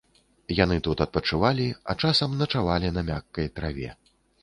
[0.59, 3.89] Яны тут адпачывалі, а часам начавалі на мяккай траве.